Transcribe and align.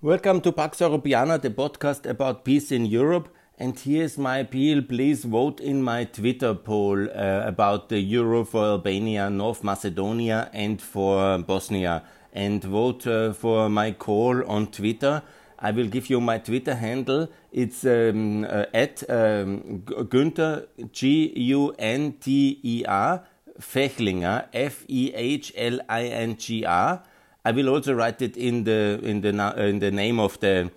Welcome 0.00 0.42
to 0.42 0.52
Pax 0.52 0.78
Europiana, 0.78 1.42
the 1.42 1.50
podcast 1.50 2.08
about 2.08 2.44
peace 2.44 2.70
in 2.70 2.86
Europe. 2.86 3.34
And 3.58 3.76
here's 3.76 4.16
my 4.16 4.38
appeal 4.38 4.80
please 4.80 5.24
vote 5.24 5.58
in 5.58 5.82
my 5.82 6.04
Twitter 6.04 6.54
poll 6.54 7.08
uh, 7.08 7.42
about 7.44 7.88
the 7.88 7.98
euro 7.98 8.44
for 8.44 8.64
Albania, 8.64 9.28
North 9.28 9.64
Macedonia, 9.64 10.50
and 10.52 10.80
for 10.80 11.38
Bosnia. 11.38 12.04
And 12.32 12.62
vote 12.62 13.08
uh, 13.08 13.32
for 13.32 13.68
my 13.68 13.90
call 13.90 14.48
on 14.48 14.68
Twitter. 14.68 15.20
I 15.58 15.72
will 15.72 15.88
give 15.88 16.08
you 16.08 16.20
my 16.20 16.38
Twitter 16.38 16.76
handle. 16.76 17.28
It's 17.50 17.84
um, 17.84 18.44
uh, 18.44 18.66
at 18.72 19.02
um, 19.10 19.82
Günther, 19.84 20.68
G 20.92 21.32
U 21.34 21.74
N 21.76 22.12
T 22.20 22.60
E 22.62 22.84
R, 22.86 23.24
Fehlinger, 23.60 24.46
F 24.52 24.84
E 24.86 25.12
H 25.12 25.52
L 25.56 25.80
I 25.88 26.04
N 26.04 26.36
G 26.36 26.64
R. 26.64 27.02
I 27.48 27.50
will 27.50 27.70
also 27.70 27.94
write 27.94 28.20
it 28.20 28.36
in 28.36 28.64
the 28.64 29.00
in 29.02 29.22
the 29.22 29.30
in 29.56 29.78
the 29.78 29.90
name 29.90 30.20
of 30.20 30.38
the 30.40 30.70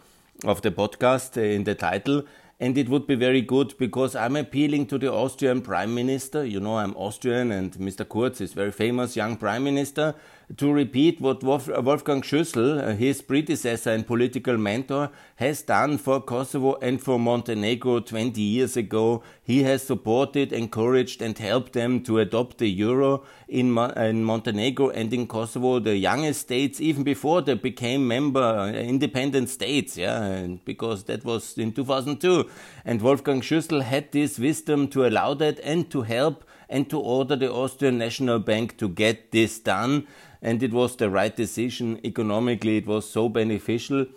of 0.46 0.62
the 0.62 0.72
podcast 0.72 1.36
uh, 1.36 1.42
in 1.42 1.66
the 1.66 1.76
title 1.76 2.24
and 2.62 2.78
it 2.78 2.88
would 2.88 3.08
be 3.08 3.16
very 3.16 3.42
good 3.42 3.74
because 3.78 4.16
I'm 4.16 4.38
appealing 4.38 4.86
to 4.86 4.98
the 4.98 5.12
Austrian 5.12 5.62
Prime 5.62 5.94
Minister. 5.94 6.46
You 6.46 6.62
know, 6.62 6.78
I'm 6.78 6.96
Austrian, 6.96 7.52
and 7.52 7.74
Mr. 7.74 8.08
Kurz 8.08 8.40
is 8.40 8.54
very 8.54 8.72
famous 8.72 9.18
young 9.18 9.36
Prime 9.36 9.64
Minister. 9.64 10.14
To 10.58 10.74
repeat 10.74 11.22
what 11.22 11.44
Wolfgang 11.44 12.22
Schüssel, 12.22 12.84
uh, 12.84 12.96
his 12.96 13.22
predecessor 13.22 13.92
and 13.92 14.06
political 14.06 14.58
mentor, 14.58 15.10
has 15.36 15.62
done 15.62 15.98
for 15.98 16.20
Kosovo 16.20 16.76
and 16.82 17.02
for 17.02 17.18
Montenegro 17.18 18.02
20 18.02 18.42
years 18.42 18.76
ago. 18.76 19.24
He 19.42 19.64
has 19.64 19.82
supported, 19.84 20.52
encouraged, 20.52 21.22
and 21.22 21.38
helped 21.38 21.74
them 21.74 22.04
to 22.04 22.20
adopt 22.20 22.58
the 22.58 22.70
euro 22.70 23.24
in, 23.48 23.78
in 23.78 24.24
Montenegro 24.24 24.90
and 24.90 25.14
in 25.14 25.28
Kosovo, 25.28 25.80
the 25.80 25.96
youngest 25.96 26.42
states, 26.42 26.82
even 26.82 27.04
before 27.04 27.42
they 27.42 27.54
became 27.54 28.08
member 28.08 28.42
uh, 28.42 28.72
independent 28.72 29.48
states. 29.50 29.96
Yeah, 29.96 30.48
because 30.66 31.06
that 31.06 31.24
was 31.24 31.58
in 31.58 31.72
2002. 31.72 32.50
And 32.84 33.02
Wolfgang 33.02 33.42
Schüssel 33.42 33.84
had 33.84 34.12
this 34.12 34.38
wisdom 34.38 34.90
to 34.90 35.06
allow 35.06 35.34
that 35.36 35.60
and 35.64 35.90
to 35.92 36.02
help 36.02 36.44
and 36.72 36.90
to 36.90 37.00
order 37.00 37.36
the 37.36 37.52
Austrian 37.52 37.98
National 37.98 38.40
Bank 38.40 38.78
to 38.78 38.88
get 38.88 39.32
this 39.32 39.60
done. 39.60 40.08
And 40.42 40.64
it 40.64 40.72
was 40.72 40.96
the 40.96 41.10
right 41.10 41.36
decision. 41.36 42.00
Economically, 42.04 42.78
it 42.78 42.88
was 42.88 43.08
so 43.08 43.30
beneficial. 43.30 44.08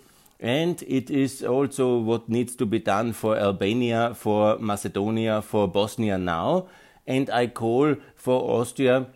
And 0.41 0.83
it 0.87 1.11
is 1.11 1.43
also 1.43 1.99
what 1.99 2.29
needs 2.29 2.55
to 2.57 2.67
be 2.67 2.79
done 2.79 3.13
for 3.13 3.37
Albania, 3.37 4.15
for 4.15 4.59
Macedonia, 4.59 5.43
for 5.43 5.67
Bosnia 5.69 6.17
now. 6.17 6.69
And 7.07 7.29
I 7.29 7.49
call 7.49 7.97
for 8.15 8.61
Austria 8.61 9.07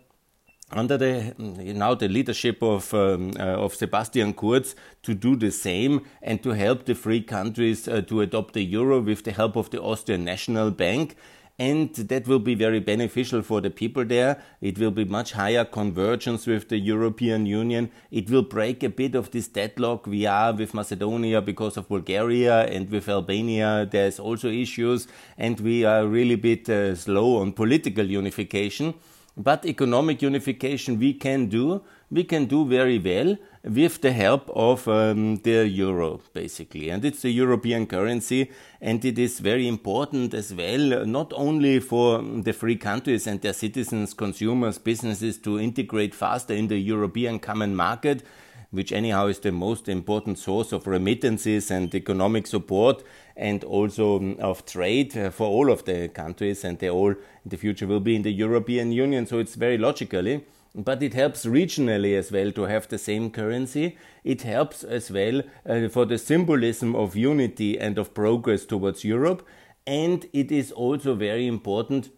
under 0.70 0.98
the 0.98 1.34
now 1.38 1.94
the 1.94 2.08
leadership 2.08 2.62
of 2.62 2.92
um, 2.92 3.32
uh, 3.38 3.64
of 3.64 3.74
Sebastian 3.74 4.34
Kurz 4.34 4.74
to 5.02 5.14
do 5.14 5.36
the 5.36 5.50
same 5.50 6.04
and 6.22 6.42
to 6.42 6.50
help 6.50 6.84
the 6.84 6.94
three 6.94 7.22
countries 7.22 7.88
uh, 7.88 8.02
to 8.02 8.20
adopt 8.20 8.54
the 8.54 8.62
euro 8.62 9.00
with 9.00 9.24
the 9.24 9.32
help 9.32 9.56
of 9.56 9.70
the 9.70 9.80
Austrian 9.80 10.24
National 10.24 10.70
Bank 10.70 11.16
and 11.58 11.92
that 11.94 12.28
will 12.28 12.38
be 12.38 12.54
very 12.54 12.78
beneficial 12.78 13.42
for 13.42 13.60
the 13.60 13.70
people 13.70 14.04
there. 14.04 14.40
It 14.60 14.78
will 14.78 14.92
be 14.92 15.04
much 15.04 15.32
higher 15.32 15.64
convergence 15.64 16.46
with 16.46 16.68
the 16.68 16.78
European 16.78 17.46
Union. 17.46 17.90
It 18.12 18.30
will 18.30 18.42
break 18.42 18.84
a 18.84 18.88
bit 18.88 19.16
of 19.16 19.32
this 19.32 19.48
deadlock 19.48 20.06
we 20.06 20.24
are 20.24 20.52
with 20.52 20.72
Macedonia 20.72 21.42
because 21.42 21.76
of 21.76 21.88
Bulgaria 21.88 22.66
and 22.66 22.88
with 22.90 23.08
Albania. 23.08 23.88
There's 23.90 24.20
also 24.20 24.48
issues, 24.48 25.08
and 25.36 25.58
we 25.58 25.84
are 25.84 26.06
really 26.06 26.34
a 26.34 26.38
bit 26.38 26.68
uh, 26.68 26.94
slow 26.94 27.38
on 27.38 27.52
political 27.52 28.06
unification. 28.06 28.94
But 29.38 29.64
economic 29.64 30.20
unification 30.20 30.98
we 30.98 31.14
can 31.14 31.46
do. 31.46 31.82
We 32.10 32.24
can 32.24 32.46
do 32.46 32.66
very 32.66 32.98
well 32.98 33.36
with 33.62 34.00
the 34.00 34.12
help 34.12 34.50
of 34.50 34.88
um, 34.88 35.36
the 35.36 35.68
euro, 35.68 36.20
basically. 36.32 36.88
And 36.88 37.04
it's 37.04 37.22
the 37.22 37.30
European 37.30 37.86
currency, 37.86 38.50
and 38.80 39.04
it 39.04 39.18
is 39.18 39.38
very 39.38 39.68
important 39.68 40.34
as 40.34 40.52
well, 40.52 41.06
not 41.06 41.32
only 41.36 41.78
for 41.78 42.22
the 42.22 42.52
free 42.52 42.76
countries 42.76 43.26
and 43.26 43.40
their 43.40 43.52
citizens, 43.52 44.14
consumers, 44.14 44.78
businesses 44.78 45.38
to 45.38 45.60
integrate 45.60 46.14
faster 46.14 46.54
in 46.54 46.68
the 46.68 46.78
European 46.78 47.38
common 47.38 47.76
market, 47.76 48.24
which 48.70 48.92
anyhow 48.92 49.26
is 49.26 49.38
the 49.38 49.52
most 49.52 49.88
important 49.88 50.38
source 50.38 50.72
of 50.72 50.86
remittances 50.86 51.70
and 51.70 51.94
economic 51.94 52.46
support 52.46 53.02
and 53.36 53.64
also 53.64 54.18
um, 54.18 54.36
of 54.40 54.66
trade 54.66 55.16
uh, 55.16 55.30
for 55.30 55.46
all 55.46 55.70
of 55.70 55.84
the 55.84 56.08
countries 56.08 56.64
and 56.64 56.78
they 56.78 56.90
all 56.90 57.10
in 57.10 57.16
the 57.46 57.56
future 57.56 57.86
will 57.86 58.00
be 58.00 58.16
in 58.16 58.22
the 58.22 58.32
European 58.32 58.92
Union 58.92 59.26
so 59.26 59.38
it's 59.38 59.54
very 59.54 59.78
logically 59.78 60.44
but 60.74 61.02
it 61.02 61.14
helps 61.14 61.44
regionally 61.44 62.16
as 62.16 62.30
well 62.30 62.52
to 62.52 62.62
have 62.62 62.88
the 62.88 62.98
same 62.98 63.30
currency. 63.30 63.96
It 64.22 64.42
helps 64.42 64.84
as 64.84 65.10
well 65.10 65.42
uh, 65.66 65.88
for 65.88 66.04
the 66.04 66.18
symbolism 66.18 66.94
of 66.94 67.16
unity 67.16 67.78
and 67.78 67.98
of 67.98 68.14
progress 68.14 68.64
towards 68.64 69.04
Europe. 69.04 69.46
And 69.86 70.28
it 70.32 70.52
is 70.52 70.70
also 70.70 71.14
very 71.14 71.46
important 71.46 72.10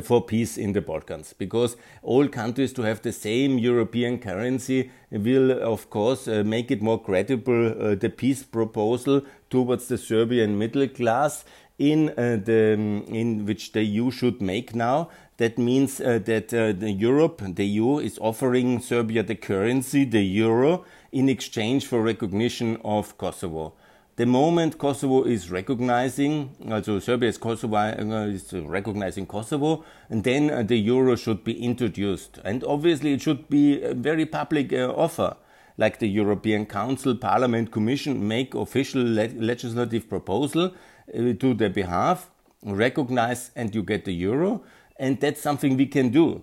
for 0.00 0.22
peace 0.24 0.56
in 0.56 0.72
the 0.72 0.80
Balkans. 0.80 1.32
Because 1.32 1.76
all 2.02 2.28
countries 2.28 2.72
to 2.74 2.82
have 2.82 3.02
the 3.02 3.12
same 3.12 3.58
European 3.58 4.18
currency 4.18 4.90
will 5.10 5.50
of 5.50 5.90
course 5.90 6.28
uh, 6.28 6.42
make 6.44 6.70
it 6.70 6.80
more 6.80 7.02
credible 7.02 7.68
uh, 7.68 7.94
the 7.96 8.08
peace 8.08 8.44
proposal 8.44 9.22
towards 9.50 9.88
the 9.88 9.98
Serbian 9.98 10.56
middle 10.56 10.86
class 10.88 11.44
in 11.78 12.10
uh, 12.10 12.38
the 12.44 12.72
in 13.08 13.46
which 13.46 13.72
the 13.72 13.82
EU 13.82 14.10
should 14.10 14.40
make 14.40 14.74
now. 14.74 15.08
That 15.38 15.58
means 15.58 16.00
uh, 16.00 16.20
that 16.24 16.54
uh, 16.54 16.72
the 16.72 16.92
Europe 16.92 17.42
the 17.56 17.64
EU 17.66 17.98
is 17.98 18.18
offering 18.20 18.80
Serbia 18.80 19.22
the 19.22 19.34
currency 19.34 20.04
the 20.04 20.22
euro 20.22 20.84
in 21.10 21.28
exchange 21.28 21.86
for 21.86 22.02
recognition 22.02 22.78
of 22.84 23.18
Kosovo 23.18 23.74
the 24.20 24.26
moment 24.26 24.76
Kosovo 24.76 25.22
is 25.22 25.50
recognizing, 25.50 26.54
also 26.70 26.98
Serbia 26.98 27.30
is, 27.30 27.38
Kosovo, 27.38 27.76
uh, 27.76 28.26
is 28.26 28.52
recognizing 28.52 29.24
Kosovo, 29.24 29.82
and 30.10 30.22
then 30.22 30.50
uh, 30.50 30.62
the 30.62 30.76
euro 30.76 31.16
should 31.16 31.42
be 31.42 31.54
introduced. 31.64 32.38
And 32.44 32.62
obviously, 32.64 33.14
it 33.14 33.22
should 33.22 33.48
be 33.48 33.82
a 33.82 33.94
very 33.94 34.26
public 34.26 34.74
uh, 34.74 34.92
offer, 34.94 35.38
like 35.78 36.00
the 36.00 36.06
European 36.06 36.66
Council, 36.66 37.14
Parliament, 37.16 37.72
Commission 37.72 38.28
make 38.28 38.54
official 38.54 39.02
le 39.02 39.28
legislative 39.52 40.06
proposal 40.06 40.66
uh, 40.66 41.32
to 41.40 41.54
their 41.54 41.70
behalf, 41.70 42.30
recognize, 42.62 43.50
and 43.56 43.74
you 43.74 43.82
get 43.82 44.04
the 44.04 44.12
euro. 44.12 44.62
And 44.98 45.18
that's 45.18 45.40
something 45.40 45.78
we 45.78 45.86
can 45.86 46.10
do. 46.10 46.42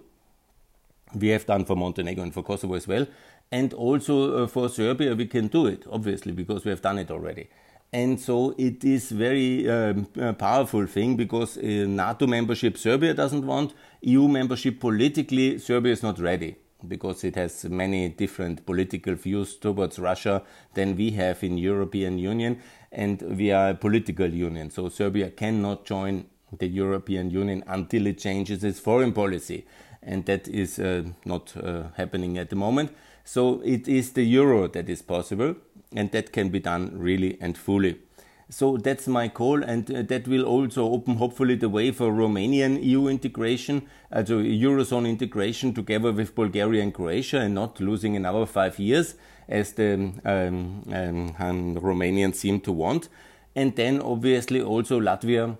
We 1.13 1.27
have 1.27 1.45
done 1.45 1.63
for 1.63 1.75
Montenegro 1.75 2.23
and 2.23 2.33
for 2.33 2.41
Kosovo 2.41 2.73
as 2.73 2.87
well. 2.87 3.05
And 3.51 3.71
also 3.75 4.45
uh, 4.45 4.47
for 4.47 4.67
Serbia, 4.67 5.13
we 5.13 5.27
can 5.27 5.45
do 5.47 5.67
it, 5.67 5.85
obviously, 5.91 6.31
because 6.31 6.65
we 6.65 6.71
have 6.71 6.81
done 6.81 6.97
it 6.97 7.11
already 7.11 7.47
and 7.93 8.19
so 8.19 8.53
it 8.57 8.83
is 8.83 9.11
very 9.11 9.69
um, 9.69 10.05
powerful 10.37 10.85
thing 10.87 11.15
because 11.15 11.57
uh, 11.57 11.61
NATO 11.61 12.27
membership 12.27 12.77
Serbia 12.77 13.13
doesn't 13.13 13.45
want, 13.45 13.73
EU 14.01 14.27
membership 14.27 14.79
politically 14.79 15.57
Serbia 15.57 15.93
is 15.93 16.03
not 16.03 16.19
ready 16.19 16.57
because 16.87 17.23
it 17.23 17.35
has 17.35 17.63
many 17.65 18.09
different 18.09 18.65
political 18.65 19.15
views 19.15 19.55
towards 19.55 19.99
Russia 19.99 20.43
than 20.73 20.95
we 20.95 21.11
have 21.11 21.43
in 21.43 21.57
European 21.57 22.19
Union. 22.19 22.59
And 22.91 23.21
we 23.21 23.51
are 23.51 23.69
a 23.69 23.75
political 23.75 24.27
union 24.27 24.69
so 24.69 24.89
Serbia 24.89 25.29
cannot 25.29 25.85
join 25.85 26.25
the 26.57 26.67
European 26.67 27.29
Union 27.29 27.63
until 27.67 28.07
it 28.07 28.17
changes 28.17 28.63
its 28.63 28.79
foreign 28.79 29.13
policy. 29.13 29.65
And 30.03 30.25
that 30.25 30.47
is 30.47 30.79
uh, 30.79 31.03
not 31.25 31.55
uh, 31.57 31.89
happening 31.95 32.37
at 32.37 32.49
the 32.49 32.55
moment. 32.55 32.91
So 33.25 33.61
it 33.65 33.87
is 33.87 34.11
the 34.11 34.23
euro 34.23 34.67
that 34.67 34.87
is 34.87 35.01
possible 35.01 35.55
and 35.95 36.11
that 36.11 36.31
can 36.31 36.49
be 36.49 36.59
done 36.59 36.91
really 36.93 37.37
and 37.41 37.57
fully. 37.57 37.97
So 38.49 38.77
that's 38.77 39.07
my 39.07 39.27
call, 39.27 39.61
and 39.61 39.91
uh, 39.91 40.03
that 40.03 40.25
will 40.25 40.45
also 40.45 40.89
open 40.89 41.15
hopefully 41.15 41.55
the 41.55 41.67
way 41.67 41.91
for 41.91 42.11
Romanian 42.11 42.81
EU 42.81 43.07
integration, 43.07 43.87
also 44.09 44.39
Eurozone 44.39 45.07
integration 45.07 45.73
together 45.73 46.13
with 46.13 46.33
Bulgaria 46.33 46.81
and 46.81 46.93
Croatia, 46.93 47.41
and 47.41 47.53
not 47.53 47.81
losing 47.81 48.15
another 48.15 48.45
five 48.45 48.79
years 48.79 49.15
as 49.49 49.73
the 49.73 49.93
um, 49.95 50.83
um, 50.93 51.35
um, 51.39 51.75
Romanians 51.75 52.35
seem 52.35 52.61
to 52.61 52.71
want. 52.71 53.09
And 53.53 53.75
then 53.75 53.99
obviously 54.01 54.61
also 54.61 55.01
Latvia 55.01 55.57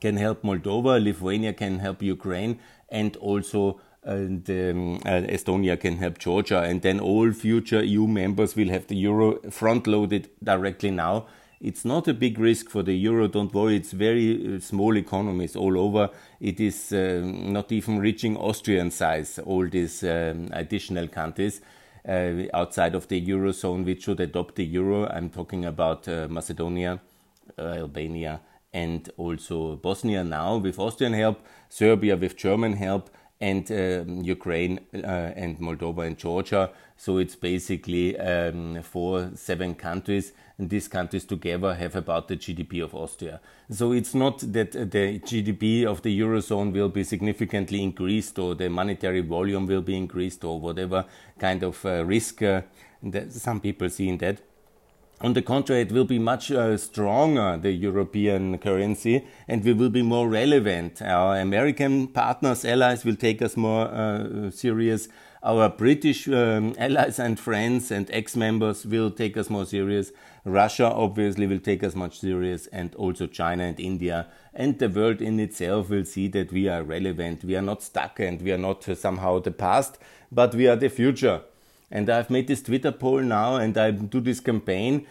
can 0.00 0.16
help 0.16 0.42
Moldova, 0.42 1.02
Lithuania 1.02 1.52
can 1.52 1.80
help 1.80 2.02
Ukraine, 2.02 2.60
and 2.88 3.14
also 3.16 3.80
and 4.02 4.48
um, 4.48 4.94
uh, 5.04 5.22
Estonia 5.28 5.78
can 5.78 5.96
help 5.96 6.18
Georgia, 6.18 6.62
and 6.62 6.82
then 6.82 7.00
all 7.00 7.32
future 7.32 7.84
EU 7.84 8.06
members 8.06 8.56
will 8.56 8.68
have 8.68 8.86
the 8.86 8.96
euro 8.96 9.38
front 9.50 9.86
loaded 9.86 10.30
directly 10.42 10.90
now. 10.90 11.26
It's 11.60 11.84
not 11.84 12.08
a 12.08 12.14
big 12.14 12.38
risk 12.38 12.70
for 12.70 12.82
the 12.82 12.94
euro, 12.94 13.28
don't 13.28 13.52
worry, 13.52 13.76
it's 13.76 13.92
very 13.92 14.56
uh, 14.56 14.60
small 14.60 14.96
economies 14.96 15.54
all 15.54 15.78
over. 15.78 16.08
It 16.40 16.58
is 16.58 16.92
uh, 16.92 17.20
not 17.24 17.70
even 17.70 17.98
reaching 17.98 18.36
Austrian 18.38 18.90
size, 18.90 19.38
all 19.38 19.68
these 19.68 20.02
um, 20.02 20.48
additional 20.52 21.08
countries. 21.08 21.60
Uh, 22.08 22.44
outside 22.54 22.94
of 22.94 23.08
the 23.08 23.20
eurozone, 23.20 23.84
which 23.84 24.04
should 24.04 24.20
adopt 24.20 24.54
the 24.54 24.64
euro. 24.64 25.06
I'm 25.06 25.28
talking 25.28 25.66
about 25.66 26.08
uh, 26.08 26.28
Macedonia, 26.30 26.98
uh, 27.58 27.62
Albania, 27.62 28.40
and 28.72 29.10
also 29.18 29.76
Bosnia 29.76 30.24
now 30.24 30.56
with 30.56 30.78
Austrian 30.78 31.12
help, 31.12 31.44
Serbia 31.68 32.16
with 32.16 32.38
German 32.38 32.72
help, 32.72 33.10
and 33.40 33.70
um, 33.72 34.22
Ukraine 34.22 34.80
uh, 34.94 35.32
and 35.34 35.58
Moldova 35.58 36.06
and 36.06 36.18
Georgia. 36.18 36.70
So 36.96 37.16
it's 37.16 37.34
basically 37.34 38.18
um, 38.18 38.82
four, 38.82 39.30
seven 39.34 39.74
countries, 39.74 40.32
and 40.58 40.68
these 40.68 40.88
countries 40.88 41.24
together 41.24 41.74
have 41.74 41.96
about 41.96 42.28
the 42.28 42.36
GDP 42.36 42.84
of 42.84 42.94
Austria. 42.94 43.40
So 43.70 43.92
it's 43.92 44.14
not 44.14 44.40
that 44.52 44.72
the 44.72 45.18
GDP 45.20 45.86
of 45.86 46.02
the 46.02 46.20
Eurozone 46.20 46.72
will 46.72 46.90
be 46.90 47.02
significantly 47.02 47.82
increased 47.82 48.38
or 48.38 48.54
the 48.54 48.68
monetary 48.68 49.22
volume 49.22 49.66
will 49.66 49.80
be 49.80 49.96
increased 49.96 50.44
or 50.44 50.60
whatever 50.60 51.06
kind 51.38 51.62
of 51.62 51.82
uh, 51.86 52.04
risk 52.04 52.42
uh, 52.42 52.60
that 53.02 53.32
some 53.32 53.60
people 53.60 53.88
see 53.88 54.08
in 54.10 54.18
that. 54.18 54.42
On 55.22 55.34
the 55.34 55.42
contrary, 55.42 55.82
it 55.82 55.92
will 55.92 56.06
be 56.06 56.18
much 56.18 56.50
uh, 56.50 56.78
stronger, 56.78 57.58
the 57.60 57.72
European 57.72 58.56
currency, 58.56 59.26
and 59.46 59.62
we 59.62 59.74
will 59.74 59.90
be 59.90 60.00
more 60.00 60.26
relevant. 60.26 61.02
Our 61.02 61.36
American 61.36 62.08
partners, 62.08 62.64
allies 62.64 63.04
will 63.04 63.16
take 63.16 63.42
us 63.42 63.54
more 63.54 63.88
uh, 63.88 64.50
serious. 64.50 65.08
Our 65.42 65.68
British 65.68 66.26
um, 66.26 66.74
allies 66.78 67.18
and 67.18 67.38
friends 67.38 67.90
and 67.90 68.10
ex-members 68.10 68.86
will 68.86 69.10
take 69.10 69.36
us 69.36 69.50
more 69.50 69.66
serious. 69.66 70.10
Russia 70.46 70.86
obviously 70.86 71.46
will 71.46 71.58
take 71.58 71.84
us 71.84 71.94
much 71.94 72.20
serious 72.20 72.66
and 72.68 72.94
also 72.94 73.26
China 73.26 73.64
and 73.64 73.78
India 73.78 74.26
and 74.54 74.78
the 74.78 74.88
world 74.88 75.20
in 75.20 75.38
itself 75.38 75.90
will 75.90 76.04
see 76.04 76.28
that 76.28 76.50
we 76.50 76.66
are 76.68 76.82
relevant. 76.82 77.44
We 77.44 77.56
are 77.56 77.62
not 77.62 77.82
stuck 77.82 78.20
and 78.20 78.40
we 78.40 78.52
are 78.52 78.58
not 78.58 78.88
uh, 78.88 78.94
somehow 78.94 79.40
the 79.40 79.50
past, 79.50 79.98
but 80.32 80.54
we 80.54 80.66
are 80.66 80.76
the 80.76 80.88
future. 80.88 81.42
And 81.90 82.08
I've 82.08 82.30
made 82.30 82.46
this 82.46 82.62
Twitter 82.62 82.92
poll 82.92 83.20
now 83.20 83.56
and 83.56 83.76
I 83.76 83.90
do 83.90 84.20
this 84.20 84.40
campaign. 84.40 85.06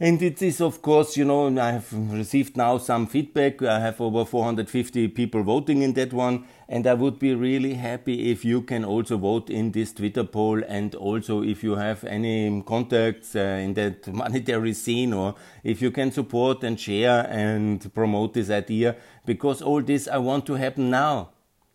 And 0.00 0.20
it 0.20 0.42
is, 0.42 0.60
of 0.60 0.82
course, 0.82 1.16
you 1.16 1.24
know, 1.24 1.46
I 1.60 1.70
have 1.70 1.92
received 1.92 2.56
now 2.56 2.78
some 2.78 3.06
feedback. 3.06 3.62
I 3.62 3.78
have 3.78 4.00
over 4.00 4.24
450 4.24 5.06
people 5.08 5.44
voting 5.44 5.82
in 5.82 5.92
that 5.92 6.12
one. 6.12 6.44
And 6.68 6.88
I 6.88 6.94
would 6.94 7.20
be 7.20 7.36
really 7.36 7.74
happy 7.74 8.32
if 8.32 8.44
you 8.44 8.62
can 8.62 8.84
also 8.84 9.16
vote 9.16 9.48
in 9.48 9.70
this 9.70 9.92
Twitter 9.92 10.24
poll. 10.24 10.60
And 10.66 10.96
also, 10.96 11.42
if 11.42 11.62
you 11.62 11.76
have 11.76 12.02
any 12.02 12.62
contacts 12.62 13.36
uh, 13.36 13.60
in 13.62 13.74
that 13.74 14.06
monetary 14.12 14.72
scene 14.72 15.12
or 15.12 15.36
if 15.62 15.80
you 15.80 15.92
can 15.92 16.10
support 16.10 16.64
and 16.64 16.80
share 16.80 17.24
and 17.30 17.94
promote 17.94 18.34
this 18.34 18.50
idea, 18.50 18.96
because 19.24 19.62
all 19.62 19.82
this 19.82 20.08
I 20.08 20.18
want 20.18 20.46
to 20.46 20.54
happen 20.54 20.90
now. 20.90 21.30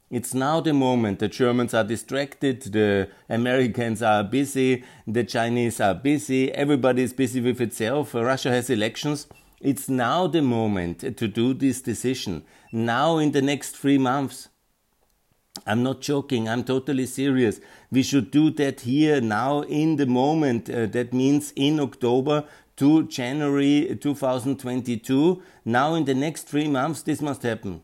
It's 0.10 0.34
now 0.34 0.62
the 0.62 0.74
moment. 0.74 1.20
The 1.20 1.28
Germans 1.28 1.74
are 1.74 1.84
distracted, 1.84 2.62
the 2.62 3.10
Americans 3.28 4.02
are 4.02 4.24
busy, 4.24 4.86
the 5.06 5.26
Chinese 5.26 5.82
are 5.82 5.94
busy, 5.94 6.50
everybody 6.54 7.04
is 7.04 7.12
busy 7.12 7.42
with 7.42 7.60
itself. 7.60 8.14
Russia 8.14 8.50
has 8.50 8.70
elections. 8.70 9.28
It's 9.60 9.90
now 9.90 10.28
the 10.28 10.42
moment 10.42 11.00
to 11.18 11.28
do 11.28 11.54
this 11.54 11.82
decision. 11.82 12.46
Now, 12.72 13.18
in 13.18 13.32
the 13.32 13.42
next 13.42 13.76
three 13.76 13.98
months. 13.98 14.48
I'm 15.66 15.84
not 15.84 16.02
joking, 16.02 16.48
I'm 16.48 16.64
totally 16.64 17.08
serious. 17.08 17.60
We 17.92 18.04
should 18.04 18.32
do 18.32 18.52
that 18.52 18.82
here 18.82 19.20
now 19.20 19.62
in 19.62 19.98
the 19.98 20.06
moment. 20.06 20.70
Uh, 20.70 20.86
that 20.86 21.12
means 21.12 21.52
in 21.56 21.80
October 21.80 22.46
to 22.78 23.08
January 23.08 23.98
2022. 24.00 25.42
Now, 25.66 25.96
in 25.96 26.06
the 26.06 26.14
next 26.14 26.44
three 26.44 26.70
months, 26.70 27.02
this 27.02 27.22
must 27.22 27.42
happen. 27.42 27.82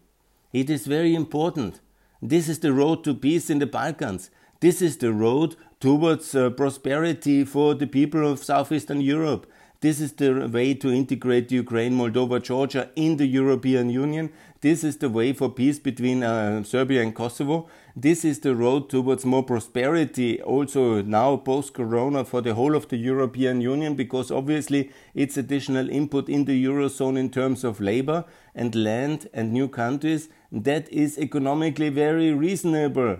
It 0.54 0.70
is 0.70 0.86
very 0.86 1.16
important. 1.16 1.82
This 2.26 2.48
is 2.48 2.60
the 2.60 2.72
road 2.72 3.04
to 3.04 3.14
peace 3.14 3.50
in 3.50 3.60
the 3.60 3.66
Balkans. 3.66 4.30
This 4.62 4.82
is 4.82 4.96
the 4.96 5.12
road 5.12 5.58
towards 5.82 6.34
uh, 6.34 6.52
prosperity 6.52 7.44
for 7.44 7.76
the 7.76 7.86
people 7.86 8.26
of 8.26 8.42
Southeastern 8.42 9.02
Europe. 9.02 9.46
This 9.82 10.00
is 10.00 10.14
the 10.14 10.48
way 10.48 10.74
to 10.76 10.90
integrate 10.90 11.52
Ukraine, 11.52 11.98
Moldova, 11.98 12.42
Georgia 12.42 12.90
in 12.96 13.18
the 13.18 13.26
European 13.26 13.90
Union. 13.90 14.32
This 14.62 14.86
is 14.86 14.96
the 14.96 15.10
way 15.10 15.34
for 15.34 15.50
peace 15.50 15.78
between 15.80 16.24
uh, 16.24 16.64
Serbia 16.64 17.02
and 17.02 17.14
Kosovo. 17.14 17.68
This 17.94 18.24
is 18.24 18.40
the 18.40 18.56
road 18.56 18.90
towards 18.90 19.26
more 19.26 19.44
prosperity 19.44 20.42
also 20.42 21.02
now 21.02 21.36
post 21.36 21.74
Corona 21.74 22.24
for 22.24 22.40
the 22.40 22.54
whole 22.54 22.74
of 22.74 22.88
the 22.88 22.96
European 22.96 23.60
Union 23.60 23.96
because 23.96 24.32
obviously 24.32 24.90
it's 25.14 25.36
additional 25.36 25.90
input 25.90 26.30
in 26.30 26.46
the 26.46 26.64
Eurozone 26.64 27.20
in 27.20 27.30
terms 27.30 27.66
of 27.66 27.82
labor 27.82 28.24
and 28.56 28.74
land 28.74 29.28
and 29.34 29.52
new 29.52 29.68
countries. 29.68 30.30
That 30.54 30.88
is 30.94 31.18
economically 31.18 31.90
very 31.90 32.32
reasonable 32.32 33.18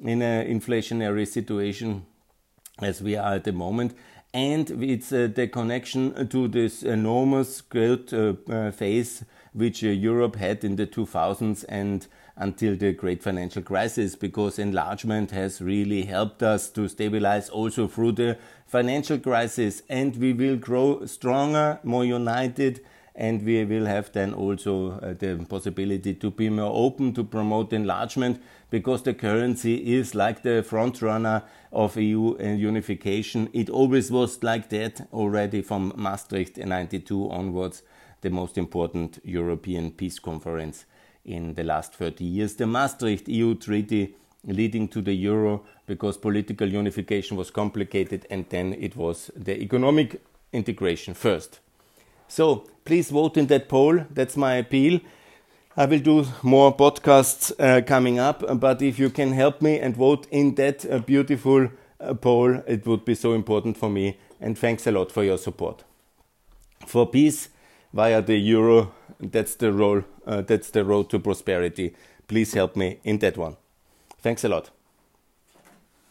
in 0.00 0.22
an 0.22 0.46
inflationary 0.46 1.28
situation 1.28 2.06
as 2.80 3.02
we 3.02 3.14
are 3.14 3.34
at 3.34 3.44
the 3.44 3.52
moment. 3.52 3.94
And 4.32 4.70
it's 4.82 5.12
uh, 5.12 5.28
the 5.34 5.48
connection 5.48 6.28
to 6.28 6.48
this 6.48 6.82
enormous 6.82 7.60
growth 7.60 8.14
uh, 8.14 8.32
uh, 8.50 8.70
phase 8.70 9.22
which 9.52 9.84
uh, 9.84 9.88
Europe 9.88 10.36
had 10.36 10.64
in 10.64 10.76
the 10.76 10.86
2000s 10.86 11.66
and 11.68 12.06
until 12.36 12.74
the 12.74 12.94
great 12.94 13.22
financial 13.22 13.60
crisis 13.60 14.16
because 14.16 14.58
enlargement 14.58 15.32
has 15.32 15.60
really 15.60 16.04
helped 16.06 16.42
us 16.42 16.70
to 16.70 16.88
stabilize 16.88 17.50
also 17.50 17.86
through 17.86 18.12
the 18.12 18.38
financial 18.66 19.18
crisis. 19.18 19.82
And 19.90 20.16
we 20.16 20.32
will 20.32 20.56
grow 20.56 21.04
stronger 21.04 21.80
more 21.82 22.06
united 22.06 22.80
and 23.14 23.42
we 23.44 23.64
will 23.64 23.86
have 23.86 24.10
then 24.12 24.32
also 24.32 24.92
uh, 24.92 25.12
the 25.14 25.44
possibility 25.48 26.14
to 26.14 26.30
be 26.30 26.48
more 26.48 26.72
open 26.74 27.12
to 27.12 27.22
promote 27.22 27.72
enlargement 27.72 28.40
because 28.70 29.02
the 29.02 29.12
currency 29.12 29.94
is 29.96 30.14
like 30.14 30.42
the 30.42 30.62
front 30.62 31.02
runner 31.02 31.42
of 31.72 31.96
EU 31.96 32.38
unification. 32.40 33.50
It 33.52 33.68
always 33.68 34.10
was 34.10 34.42
like 34.42 34.70
that 34.70 35.06
already 35.12 35.60
from 35.60 35.92
Maastricht 35.96 36.56
in 36.56 36.70
92 36.70 37.30
onwards, 37.30 37.82
the 38.22 38.30
most 38.30 38.56
important 38.56 39.18
European 39.24 39.90
peace 39.90 40.18
conference 40.18 40.86
in 41.24 41.54
the 41.54 41.64
last 41.64 41.94
30 41.94 42.24
years. 42.24 42.56
The 42.56 42.66
Maastricht 42.66 43.28
EU 43.28 43.54
Treaty 43.54 44.16
leading 44.44 44.88
to 44.88 45.02
the 45.02 45.12
euro 45.12 45.64
because 45.86 46.16
political 46.16 46.68
unification 46.68 47.36
was 47.36 47.50
complicated 47.50 48.26
and 48.30 48.48
then 48.48 48.72
it 48.72 48.96
was 48.96 49.30
the 49.36 49.60
economic 49.60 50.20
integration 50.52 51.14
first. 51.14 51.60
So 52.32 52.64
please 52.86 53.10
vote 53.10 53.36
in 53.36 53.46
that 53.48 53.68
poll. 53.68 54.06
That's 54.10 54.38
my 54.38 54.54
appeal. 54.54 55.00
I 55.76 55.84
will 55.84 55.98
do 55.98 56.24
more 56.42 56.74
podcasts 56.74 57.52
uh, 57.58 57.82
coming 57.82 58.18
up, 58.18 58.42
but 58.58 58.80
if 58.80 58.98
you 58.98 59.10
can 59.10 59.32
help 59.32 59.60
me 59.60 59.78
and 59.78 59.94
vote 59.94 60.26
in 60.30 60.54
that 60.54 60.90
uh, 60.90 61.00
beautiful 61.00 61.68
uh, 62.00 62.14
poll, 62.14 62.54
it 62.66 62.86
would 62.86 63.04
be 63.04 63.14
so 63.14 63.34
important 63.34 63.76
for 63.76 63.90
me. 63.90 64.16
And 64.40 64.58
thanks 64.58 64.86
a 64.86 64.92
lot 64.92 65.12
for 65.12 65.22
your 65.22 65.36
support. 65.36 65.84
For 66.86 67.06
peace 67.06 67.50
via 67.92 68.22
the 68.22 68.38
euro, 68.38 68.94
that's 69.20 69.54
the 69.56 69.70
role, 69.70 70.02
uh, 70.26 70.40
that's 70.40 70.70
the 70.70 70.86
road 70.86 71.10
to 71.10 71.18
prosperity. 71.18 71.94
Please 72.28 72.54
help 72.54 72.76
me 72.76 72.98
in 73.04 73.18
that 73.18 73.36
one. 73.36 73.58
Thanks 74.22 74.42
a 74.42 74.48
lot. 74.48 74.70